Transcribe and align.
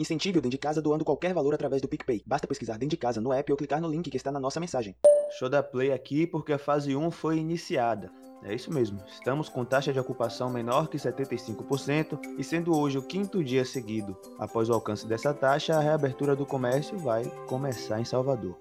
Incentive 0.00 0.38
o 0.38 0.40
Dentro 0.40 0.56
de 0.56 0.58
Casa 0.58 0.80
doando 0.80 1.04
qualquer 1.04 1.34
valor 1.34 1.52
através 1.52 1.82
do 1.82 1.88
PicPay. 1.88 2.22
Basta 2.24 2.46
pesquisar 2.46 2.78
Dentro 2.78 2.88
de 2.88 2.96
Casa 2.96 3.20
no 3.20 3.34
app 3.34 3.52
ou 3.52 3.58
clicar 3.58 3.82
no 3.82 3.88
link 3.88 4.10
que 4.10 4.16
está 4.16 4.32
na 4.32 4.40
nossa 4.40 4.58
mensagem. 4.58 4.96
Show 5.38 5.50
da 5.50 5.62
play 5.62 5.92
aqui 5.92 6.26
porque 6.26 6.54
a 6.54 6.58
fase 6.58 6.96
1 6.96 7.10
foi 7.10 7.36
iniciada. 7.36 8.10
É 8.42 8.54
isso 8.54 8.72
mesmo, 8.72 8.98
estamos 9.06 9.50
com 9.50 9.62
taxa 9.62 9.92
de 9.92 10.00
ocupação 10.00 10.48
menor 10.48 10.88
que 10.88 10.96
75% 10.96 12.18
e 12.38 12.42
sendo 12.42 12.74
hoje 12.74 12.96
o 12.96 13.02
quinto 13.02 13.44
dia 13.44 13.66
seguido 13.66 14.18
após 14.38 14.70
o 14.70 14.72
alcance 14.72 15.06
dessa 15.06 15.34
taxa, 15.34 15.76
a 15.76 15.80
reabertura 15.80 16.34
do 16.34 16.46
comércio 16.46 16.96
vai 16.96 17.22
começar 17.46 18.00
em 18.00 18.04
Salvador. 18.06 18.58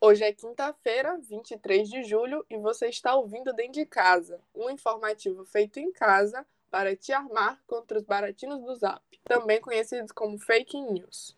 Hoje 0.00 0.24
é 0.24 0.32
quinta-feira, 0.32 1.18
23 1.28 1.90
de 1.90 2.02
julho, 2.04 2.42
e 2.48 2.56
você 2.56 2.86
está 2.86 3.14
ouvindo 3.14 3.52
Dentro 3.52 3.72
de 3.72 3.84
Casa, 3.84 4.40
um 4.54 4.70
informativo 4.70 5.44
feito 5.44 5.78
em 5.78 5.92
casa 5.92 6.46
para 6.70 6.94
te 6.94 7.12
armar 7.12 7.60
contra 7.66 7.98
os 7.98 8.04
baratinos 8.04 8.60
do 8.60 8.74
Zap, 8.76 9.02
também 9.24 9.60
conhecidos 9.60 10.12
como 10.12 10.38
fake 10.38 10.80
news. 10.80 11.36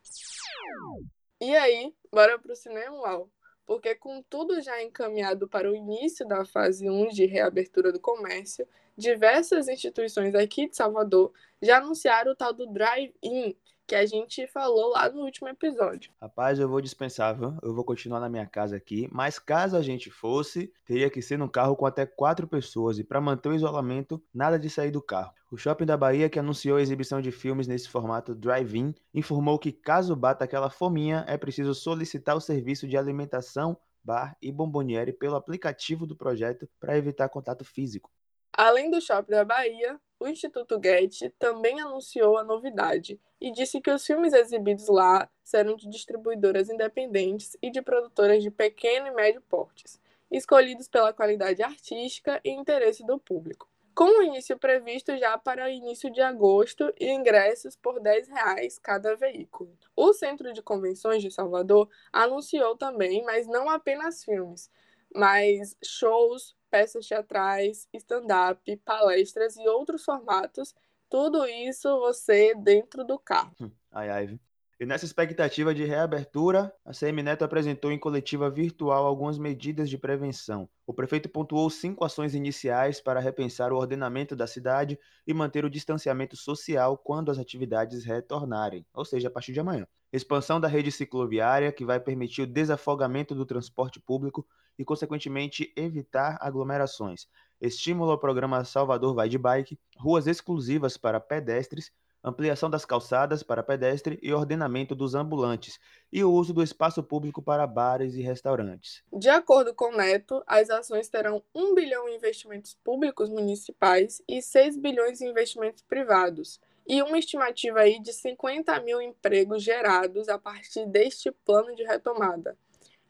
E 1.40 1.56
aí, 1.56 1.94
bora 2.10 2.38
pro 2.38 2.54
cinema, 2.54 2.96
uau! 2.96 3.30
Porque 3.66 3.94
com 3.94 4.22
tudo 4.22 4.60
já 4.60 4.82
encaminhado 4.82 5.48
para 5.48 5.70
o 5.70 5.74
início 5.74 6.26
da 6.26 6.44
fase 6.44 6.88
1 6.88 7.08
de 7.08 7.26
reabertura 7.26 7.90
do 7.92 7.98
comércio, 7.98 8.68
diversas 8.96 9.68
instituições 9.68 10.34
aqui 10.34 10.68
de 10.68 10.76
Salvador 10.76 11.32
já 11.60 11.78
anunciaram 11.78 12.32
o 12.32 12.36
tal 12.36 12.52
do 12.52 12.66
drive-in, 12.66 13.56
que 13.86 13.94
a 13.94 14.06
gente 14.06 14.46
falou 14.46 14.90
lá 14.90 15.08
no 15.10 15.22
último 15.22 15.48
episódio. 15.48 16.12
Rapaz, 16.20 16.58
eu 16.58 16.68
vou 16.68 16.80
dispensar, 16.80 17.36
viu? 17.36 17.54
Eu 17.62 17.74
vou 17.74 17.84
continuar 17.84 18.20
na 18.20 18.28
minha 18.28 18.46
casa 18.46 18.76
aqui, 18.76 19.08
mas 19.12 19.38
caso 19.38 19.76
a 19.76 19.82
gente 19.82 20.10
fosse, 20.10 20.72
teria 20.84 21.10
que 21.10 21.20
ser 21.20 21.38
num 21.38 21.48
carro 21.48 21.76
com 21.76 21.86
até 21.86 22.06
quatro 22.06 22.46
pessoas 22.46 22.98
e 22.98 23.04
para 23.04 23.20
manter 23.20 23.48
o 23.48 23.54
isolamento, 23.54 24.22
nada 24.32 24.58
de 24.58 24.70
sair 24.70 24.90
do 24.90 25.02
carro. 25.02 25.32
O 25.50 25.56
Shopping 25.56 25.84
da 25.84 25.96
Bahia, 25.96 26.30
que 26.30 26.38
anunciou 26.38 26.78
a 26.78 26.82
exibição 26.82 27.20
de 27.20 27.30
filmes 27.30 27.66
nesse 27.66 27.88
formato 27.88 28.34
drive-in, 28.34 28.94
informou 29.12 29.58
que 29.58 29.70
caso 29.70 30.16
bata 30.16 30.44
aquela 30.44 30.70
fominha, 30.70 31.24
é 31.28 31.36
preciso 31.36 31.74
solicitar 31.74 32.36
o 32.36 32.40
serviço 32.40 32.88
de 32.88 32.96
alimentação, 32.96 33.76
bar 34.02 34.36
e 34.40 34.50
bomboniere 34.50 35.12
pelo 35.12 35.36
aplicativo 35.36 36.06
do 36.06 36.16
projeto 36.16 36.68
para 36.80 36.96
evitar 36.96 37.28
contato 37.28 37.64
físico. 37.64 38.10
Além 38.54 38.90
do 38.90 39.00
Shopping 39.00 39.32
da 39.32 39.44
Bahia, 39.44 39.98
o 40.22 40.28
Instituto 40.28 40.78
Goethe 40.78 41.30
também 41.30 41.80
anunciou 41.80 42.38
a 42.38 42.44
novidade 42.44 43.20
e 43.40 43.50
disse 43.50 43.80
que 43.80 43.90
os 43.90 44.06
filmes 44.06 44.32
exibidos 44.32 44.86
lá 44.86 45.28
serão 45.42 45.74
de 45.74 45.88
distribuidoras 45.88 46.70
independentes 46.70 47.56
e 47.60 47.70
de 47.70 47.82
produtoras 47.82 48.40
de 48.40 48.50
pequeno 48.50 49.08
e 49.08 49.10
médio 49.10 49.42
portes, 49.42 50.00
escolhidos 50.30 50.86
pela 50.86 51.12
qualidade 51.12 51.60
artística 51.60 52.40
e 52.44 52.50
interesse 52.50 53.04
do 53.04 53.18
público. 53.18 53.68
Com 53.94 54.20
o 54.20 54.22
início 54.22 54.56
previsto 54.56 55.14
já 55.18 55.36
para 55.36 55.68
início 55.70 56.08
de 56.08 56.20
agosto 56.20 56.94
e 56.98 57.10
ingressos 57.10 57.74
por 57.74 58.00
10 58.00 58.28
reais 58.28 58.78
cada 58.78 59.16
veículo. 59.16 59.76
O 59.96 60.12
Centro 60.12 60.52
de 60.52 60.62
Convenções 60.62 61.20
de 61.20 61.32
Salvador 61.32 61.90
anunciou 62.12 62.76
também, 62.76 63.24
mas 63.24 63.48
não 63.48 63.68
apenas 63.68 64.24
filmes, 64.24 64.70
mas 65.14 65.76
shows, 65.84 66.56
peças 66.72 67.06
teatrais, 67.06 67.86
stand-up, 67.92 68.76
palestras 68.78 69.56
e 69.56 69.68
outros 69.68 70.02
formatos. 70.02 70.74
Tudo 71.10 71.46
isso 71.46 72.00
você 72.00 72.54
dentro 72.54 73.04
do 73.04 73.18
carro. 73.18 73.52
Hum, 73.60 73.70
ai, 73.90 74.08
ai. 74.08 74.40
E 74.80 74.86
nessa 74.86 75.04
expectativa 75.04 75.74
de 75.74 75.84
reabertura, 75.84 76.74
a 76.84 76.92
CM 76.92 77.22
Neto 77.22 77.44
apresentou 77.44 77.92
em 77.92 77.98
coletiva 77.98 78.50
virtual 78.50 79.06
algumas 79.06 79.38
medidas 79.38 79.88
de 79.90 79.98
prevenção. 79.98 80.66
O 80.86 80.94
prefeito 80.94 81.28
pontuou 81.28 81.68
cinco 81.68 82.04
ações 82.04 82.34
iniciais 82.34 83.00
para 83.00 83.20
repensar 83.20 83.72
o 83.72 83.76
ordenamento 83.76 84.34
da 84.34 84.46
cidade 84.46 84.98
e 85.26 85.34
manter 85.34 85.66
o 85.66 85.70
distanciamento 85.70 86.36
social 86.36 86.96
quando 86.96 87.30
as 87.30 87.38
atividades 87.38 88.02
retornarem, 88.02 88.84
ou 88.94 89.04
seja, 89.04 89.28
a 89.28 89.30
partir 89.30 89.52
de 89.52 89.60
amanhã. 89.60 89.86
Expansão 90.10 90.58
da 90.58 90.66
rede 90.66 90.90
cicloviária, 90.90 91.70
que 91.70 91.84
vai 91.84 92.00
permitir 92.00 92.42
o 92.42 92.46
desafogamento 92.46 93.34
do 93.34 93.46
transporte 93.46 94.00
público 94.00 94.44
e, 94.78 94.84
consequentemente, 94.84 95.72
evitar 95.76 96.38
aglomerações. 96.40 97.26
Estímulo 97.60 98.10
ao 98.10 98.18
programa 98.18 98.64
Salvador 98.64 99.14
Vai 99.14 99.28
de 99.28 99.38
Bike, 99.38 99.78
ruas 99.96 100.26
exclusivas 100.26 100.96
para 100.96 101.20
pedestres, 101.20 101.92
ampliação 102.24 102.70
das 102.70 102.84
calçadas 102.84 103.42
para 103.42 103.62
pedestre 103.62 104.18
e 104.22 104.32
ordenamento 104.32 104.94
dos 104.94 105.14
ambulantes, 105.14 105.78
e 106.12 106.22
o 106.22 106.32
uso 106.32 106.52
do 106.52 106.62
espaço 106.62 107.02
público 107.02 107.42
para 107.42 107.66
bares 107.66 108.14
e 108.14 108.22
restaurantes. 108.22 109.02
De 109.12 109.28
acordo 109.28 109.74
com 109.74 109.96
Neto, 109.96 110.42
as 110.46 110.70
ações 110.70 111.08
terão 111.08 111.42
1 111.54 111.74
bilhão 111.74 112.08
em 112.08 112.16
investimentos 112.16 112.76
públicos 112.84 113.28
municipais 113.28 114.22
e 114.28 114.40
6 114.40 114.76
bilhões 114.76 115.20
em 115.20 115.30
investimentos 115.30 115.82
privados, 115.82 116.60
e 116.86 117.00
uma 117.02 117.18
estimativa 117.18 117.80
aí 117.80 118.00
de 118.00 118.12
50 118.12 118.80
mil 118.80 119.00
empregos 119.00 119.62
gerados 119.62 120.28
a 120.28 120.38
partir 120.38 120.86
deste 120.86 121.30
plano 121.30 121.74
de 121.74 121.84
retomada. 121.84 122.56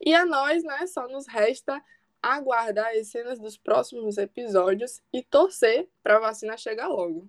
E 0.04 0.14
a 0.14 0.26
nós, 0.26 0.64
né, 0.64 0.86
só 0.86 1.06
nos 1.06 1.26
resta 1.26 1.82
aguardar 2.20 2.92
as 2.96 3.08
cenas 3.08 3.38
dos 3.38 3.56
próximos 3.56 4.18
episódios 4.18 5.00
e 5.12 5.22
torcer 5.22 5.88
para 6.02 6.16
a 6.16 6.20
vacina 6.20 6.56
chegar 6.56 6.88
logo. 6.88 7.28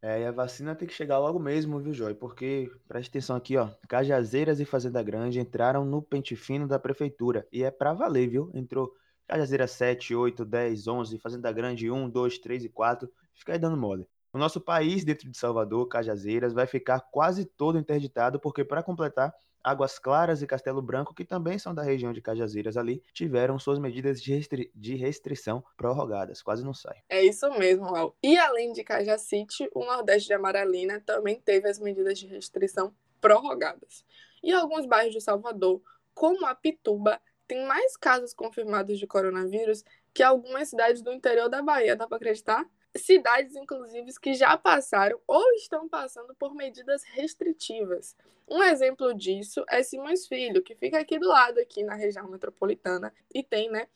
É, 0.00 0.20
e 0.20 0.26
a 0.26 0.32
vacina 0.32 0.74
tem 0.74 0.88
que 0.88 0.94
chegar 0.94 1.18
logo 1.18 1.38
mesmo, 1.38 1.78
viu, 1.78 1.92
Joy? 1.92 2.14
Porque, 2.14 2.68
preste 2.88 3.08
atenção 3.08 3.36
aqui, 3.36 3.56
ó. 3.56 3.68
Cajazeiras 3.88 4.58
e 4.58 4.64
Fazenda 4.64 5.00
Grande 5.00 5.38
entraram 5.38 5.84
no 5.84 6.02
pente 6.02 6.34
fino 6.34 6.66
da 6.66 6.78
prefeitura. 6.78 7.46
E 7.52 7.62
é 7.62 7.70
pra 7.70 7.92
valer, 7.92 8.28
viu? 8.28 8.50
Entrou 8.52 8.92
Cajazeira 9.28 9.68
7, 9.68 10.14
8, 10.14 10.44
10, 10.44 10.88
11, 10.88 11.18
Fazenda 11.18 11.52
Grande 11.52 11.88
1, 11.88 12.10
2, 12.10 12.38
3 12.38 12.64
e 12.64 12.68
4. 12.68 13.08
Fica 13.32 13.52
aí 13.52 13.58
dando 13.58 13.76
mole. 13.76 14.06
O 14.32 14.38
nosso 14.38 14.60
país, 14.60 15.04
dentro 15.04 15.30
de 15.30 15.36
Salvador, 15.36 15.86
Cajazeiras, 15.86 16.52
vai 16.52 16.66
ficar 16.66 17.00
quase 17.00 17.44
todo 17.44 17.78
interditado, 17.78 18.40
porque, 18.40 18.64
para 18.64 18.82
completar, 18.82 19.32
Águas 19.62 19.98
Claras 19.98 20.42
e 20.42 20.46
Castelo 20.46 20.82
Branco, 20.82 21.14
que 21.14 21.24
também 21.24 21.58
são 21.58 21.74
da 21.74 21.82
região 21.82 22.12
de 22.12 22.20
Cajazeiras 22.20 22.76
ali, 22.76 23.02
tiveram 23.12 23.58
suas 23.58 23.78
medidas 23.78 24.20
de, 24.20 24.34
restri 24.34 24.70
de 24.74 24.94
restrição 24.94 25.64
prorrogadas. 25.76 26.42
Quase 26.42 26.64
não 26.64 26.74
sai. 26.74 27.02
É 27.08 27.24
isso 27.24 27.48
mesmo, 27.58 27.84
Raul. 27.84 28.16
E 28.22 28.36
além 28.36 28.72
de 28.72 28.82
Cajacite, 28.82 29.68
o 29.74 29.84
Nordeste 29.84 30.28
de 30.28 30.34
Amaralina 30.34 31.00
também 31.00 31.40
teve 31.40 31.68
as 31.68 31.78
medidas 31.78 32.18
de 32.18 32.26
restrição 32.26 32.94
prorrogadas. 33.20 34.04
E 34.42 34.52
alguns 34.52 34.86
bairros 34.86 35.14
de 35.14 35.20
Salvador, 35.20 35.80
como 36.12 36.46
a 36.46 36.54
Pituba, 36.54 37.20
tem 37.46 37.66
mais 37.66 37.96
casos 37.96 38.34
confirmados 38.34 38.98
de 38.98 39.06
coronavírus 39.06 39.84
que 40.12 40.22
algumas 40.22 40.68
cidades 40.68 41.02
do 41.02 41.12
interior 41.12 41.48
da 41.48 41.62
Bahia. 41.62 41.96
Dá 41.96 42.06
para 42.06 42.16
acreditar? 42.16 42.64
Cidades, 42.96 43.56
inclusive, 43.56 44.12
que 44.20 44.34
já 44.34 44.56
passaram 44.56 45.18
ou 45.26 45.52
estão 45.52 45.88
passando 45.88 46.34
por 46.34 46.54
medidas 46.54 47.02
restritivas. 47.04 48.16
Um 48.48 48.62
exemplo 48.62 49.14
disso 49.14 49.64
é 49.68 49.82
Simões 49.82 50.26
Filho, 50.26 50.62
que 50.62 50.74
fica 50.74 50.98
aqui 50.98 51.18
do 51.18 51.28
lado, 51.28 51.58
aqui 51.58 51.82
na 51.82 51.94
região 51.94 52.28
metropolitana, 52.28 53.12
e 53.34 53.42
tem, 53.42 53.70
né, 53.70 53.88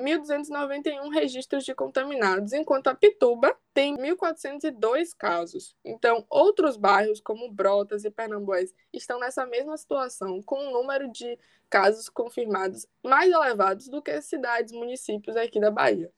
1.291 0.00 1.10
registros 1.12 1.64
de 1.64 1.74
contaminados, 1.74 2.52
enquanto 2.52 2.88
a 2.88 2.94
Pituba 2.94 3.54
tem 3.74 3.96
1.402 3.96 5.14
casos. 5.16 5.76
Então, 5.84 6.24
outros 6.28 6.76
bairros, 6.76 7.20
como 7.20 7.50
Brotas 7.50 8.04
e 8.04 8.10
Pernambués, 8.10 8.74
estão 8.92 9.20
nessa 9.20 9.44
mesma 9.46 9.76
situação, 9.76 10.42
com 10.42 10.58
um 10.58 10.72
número 10.72 11.08
de 11.12 11.38
casos 11.68 12.08
confirmados 12.08 12.86
mais 13.04 13.30
elevados 13.30 13.88
do 13.88 14.02
que 14.02 14.20
cidades, 14.22 14.72
municípios 14.72 15.36
aqui 15.36 15.60
da 15.60 15.70
Bahia. 15.70 16.10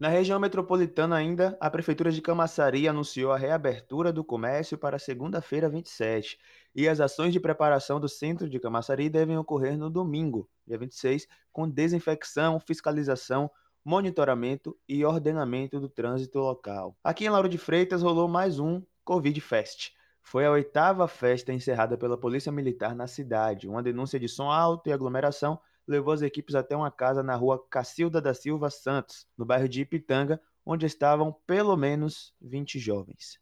Na 0.00 0.08
região 0.08 0.40
metropolitana 0.40 1.16
ainda, 1.16 1.56
a 1.60 1.70
Prefeitura 1.70 2.10
de 2.10 2.20
Camaçari 2.20 2.88
anunciou 2.88 3.30
a 3.30 3.36
reabertura 3.36 4.12
do 4.12 4.24
comércio 4.24 4.76
para 4.76 4.98
segunda-feira 4.98 5.68
27 5.68 6.38
e 6.74 6.88
as 6.88 6.98
ações 7.00 7.32
de 7.32 7.38
preparação 7.38 8.00
do 8.00 8.08
centro 8.08 8.48
de 8.48 8.58
Camaçari 8.58 9.08
devem 9.08 9.36
ocorrer 9.36 9.76
no 9.76 9.88
domingo, 9.88 10.48
dia 10.66 10.78
26, 10.78 11.28
com 11.52 11.68
desinfecção, 11.68 12.58
fiscalização, 12.58 13.50
monitoramento 13.84 14.76
e 14.88 15.04
ordenamento 15.04 15.78
do 15.78 15.88
trânsito 15.88 16.38
local. 16.38 16.96
Aqui 17.04 17.24
em 17.24 17.30
Lauro 17.30 17.48
de 17.48 17.58
Freitas 17.58 18.02
rolou 18.02 18.28
mais 18.28 18.58
um 18.58 18.82
Covid 19.04 19.40
Fest. 19.40 19.92
Foi 20.22 20.46
a 20.46 20.50
oitava 20.50 21.06
festa 21.08 21.52
encerrada 21.52 21.98
pela 21.98 22.16
Polícia 22.16 22.52
Militar 22.52 22.94
na 22.94 23.06
cidade. 23.06 23.68
Uma 23.68 23.82
denúncia 23.82 24.18
de 24.18 24.28
som 24.28 24.50
alto 24.50 24.88
e 24.88 24.92
aglomeração 24.92 25.60
levou 25.86 26.14
as 26.14 26.22
equipes 26.22 26.54
até 26.54 26.76
uma 26.76 26.90
casa 26.90 27.22
na 27.22 27.34
rua 27.34 27.64
Cacilda 27.68 28.20
da 28.20 28.34
Silva 28.34 28.70
Santos, 28.70 29.26
no 29.36 29.44
bairro 29.44 29.68
de 29.68 29.82
Ipitanga, 29.82 30.40
onde 30.64 30.86
estavam 30.86 31.32
pelo 31.46 31.76
menos 31.76 32.34
20 32.40 32.78
jovens. 32.78 33.40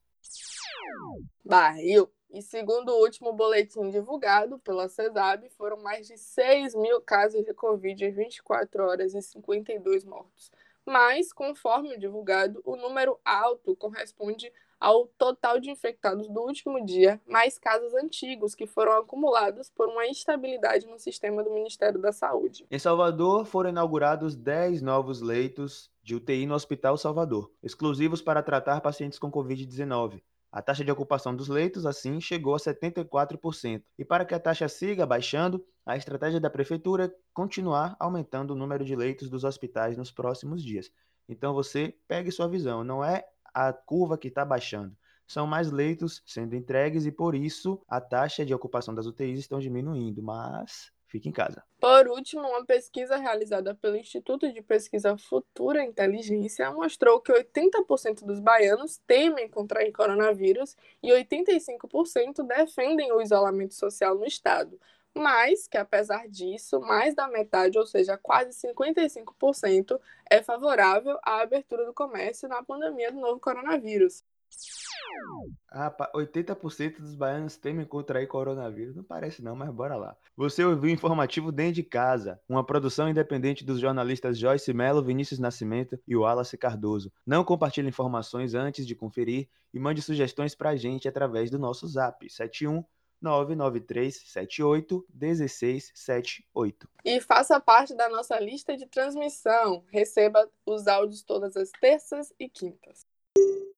Barril. 1.44 2.10
E 2.32 2.40
segundo 2.40 2.90
o 2.90 3.00
último 3.00 3.32
boletim 3.32 3.90
divulgado 3.90 4.58
pela 4.60 4.88
CESAB, 4.88 5.50
foram 5.50 5.78
mais 5.78 6.06
de 6.06 6.16
6 6.16 6.76
mil 6.76 7.00
casos 7.00 7.44
de 7.44 7.52
Covid 7.52 8.04
em 8.04 8.12
24 8.12 8.84
horas 8.84 9.14
e 9.14 9.20
52 9.20 10.04
mortos. 10.04 10.52
Mas, 10.87 11.32
conforme 11.32 11.98
divulgado, 11.98 12.62
o 12.64 12.76
número 12.76 13.19
alto 13.25 13.75
corresponde 13.75 14.52
ao 14.80 15.06
total 15.18 15.60
de 15.60 15.70
infectados 15.70 16.26
do 16.28 16.40
último 16.40 16.82
dia, 16.84 17.20
mais 17.26 17.58
casos 17.58 17.94
antigos 17.94 18.54
que 18.54 18.66
foram 18.66 18.92
acumulados 18.92 19.70
por 19.70 19.88
uma 19.88 20.06
instabilidade 20.06 20.86
no 20.86 20.98
sistema 20.98 21.44
do 21.44 21.52
Ministério 21.52 22.00
da 22.00 22.10
Saúde. 22.10 22.66
Em 22.70 22.78
Salvador, 22.78 23.44
foram 23.44 23.68
inaugurados 23.68 24.34
10 24.34 24.80
novos 24.80 25.20
leitos 25.20 25.90
de 26.02 26.14
UTI 26.14 26.46
no 26.46 26.54
Hospital 26.54 26.96
Salvador, 26.96 27.52
exclusivos 27.62 28.22
para 28.22 28.42
tratar 28.42 28.80
pacientes 28.80 29.18
com 29.18 29.30
Covid-19. 29.30 30.22
A 30.52 30.60
taxa 30.60 30.84
de 30.84 30.90
ocupação 30.90 31.36
dos 31.36 31.48
leitos, 31.48 31.86
assim, 31.86 32.20
chegou 32.20 32.56
a 32.56 32.58
74%. 32.58 33.84
E 33.96 34.04
para 34.04 34.24
que 34.24 34.34
a 34.34 34.40
taxa 34.40 34.66
siga 34.66 35.06
baixando, 35.06 35.64
a 35.86 35.96
estratégia 35.96 36.40
da 36.40 36.50
prefeitura 36.50 37.04
é 37.04 37.14
continuar 37.32 37.96
aumentando 38.00 38.50
o 38.52 38.56
número 38.56 38.84
de 38.84 38.96
leitos 38.96 39.30
dos 39.30 39.44
hospitais 39.44 39.96
nos 39.96 40.10
próximos 40.10 40.64
dias. 40.64 40.90
Então 41.28 41.54
você 41.54 41.94
pegue 42.08 42.32
sua 42.32 42.48
visão, 42.48 42.82
não 42.82 43.04
é 43.04 43.24
a 43.55 43.73
curva 43.73 44.19
que 44.19 44.29
está 44.29 44.44
baixando. 44.44 44.97
São 45.26 45.47
mais 45.47 45.70
leitos 45.70 46.23
sendo 46.26 46.56
entregues 46.56 47.06
e 47.06 47.12
por 47.12 47.35
isso 47.35 47.81
a 47.88 48.00
taxa 48.00 48.44
de 48.44 48.52
ocupação 48.52 48.94
das 48.94 49.06
UTIs 49.06 49.38
estão 49.38 49.61
diminuindo, 49.61 50.23
mas 50.23 50.91
fique 51.06 51.29
em 51.29 51.32
casa. 51.32 51.62
Por 51.79 52.08
último, 52.08 52.43
uma 52.43 52.64
pesquisa 52.64 53.17
realizada 53.17 53.75
pelo 53.75 53.97
Instituto 53.97 54.52
de 54.52 54.62
Pesquisa 54.62 55.17
Futura 55.17 55.85
Inteligência 55.85 56.70
mostrou 56.73 57.20
que 57.20 57.32
80% 57.32 58.25
dos 58.25 58.38
baianos 58.41 58.99
temem 59.06 59.49
contrair 59.49 59.93
coronavírus 59.93 60.76
e 61.02 61.11
85% 61.11 62.47
defendem 62.47 63.12
o 63.12 63.20
isolamento 63.20 63.75
social 63.75 64.14
no 64.14 64.25
estado. 64.25 64.79
Mas 65.14 65.66
que, 65.66 65.76
apesar 65.76 66.28
disso, 66.28 66.80
mais 66.80 67.14
da 67.14 67.28
metade, 67.28 67.78
ou 67.78 67.86
seja, 67.86 68.16
quase 68.16 68.50
55%, 68.52 70.00
é 70.30 70.42
favorável 70.42 71.18
à 71.22 71.40
abertura 71.40 71.84
do 71.84 71.92
comércio 71.92 72.48
na 72.48 72.62
pandemia 72.62 73.10
do 73.10 73.20
novo 73.20 73.40
coronavírus. 73.40 74.24
Ah, 75.70 75.94
80% 76.14 77.00
dos 77.00 77.14
baianos 77.14 77.56
temem 77.56 77.86
contrair 77.86 78.26
coronavírus. 78.26 78.96
Não 78.96 79.04
parece 79.04 79.42
não, 79.42 79.54
mas 79.54 79.70
bora 79.70 79.96
lá. 79.96 80.16
Você 80.36 80.64
ouviu 80.64 80.90
o 80.90 80.92
informativo 80.92 81.52
Dentro 81.52 81.74
de 81.74 81.82
Casa, 81.84 82.40
uma 82.48 82.64
produção 82.64 83.08
independente 83.08 83.64
dos 83.64 83.78
jornalistas 83.78 84.38
Joyce 84.38 84.72
Mello, 84.72 85.02
Vinícius 85.02 85.38
Nascimento 85.38 85.98
e 86.06 86.16
Wallace 86.16 86.58
Cardoso. 86.58 87.12
Não 87.24 87.44
compartilhe 87.44 87.88
informações 87.88 88.54
antes 88.54 88.86
de 88.86 88.94
conferir 88.94 89.48
e 89.72 89.78
mande 89.78 90.02
sugestões 90.02 90.54
pra 90.54 90.76
gente 90.76 91.08
através 91.08 91.50
do 91.50 91.58
nosso 91.58 91.86
zap 91.86 92.28
71 92.28 92.84
99378 93.20 95.06
1678. 95.12 96.88
E 97.05 97.20
faça 97.20 97.61
parte 97.61 97.94
da 97.94 98.08
nossa 98.08 98.38
lista 98.38 98.76
de 98.76 98.87
transmissão. 98.87 99.84
Receba 99.88 100.49
os 100.64 100.87
áudios 100.87 101.22
todas 101.22 101.56
as 101.56 101.70
terças 101.81 102.32
e 102.38 102.49
quintas. 102.49 103.09